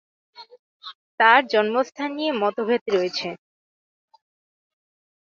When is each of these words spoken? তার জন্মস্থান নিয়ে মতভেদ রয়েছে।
তার 1.19 1.41
জন্মস্থান 1.53 2.09
নিয়ে 2.17 2.31
মতভেদ 2.41 2.83
রয়েছে। 2.95 3.29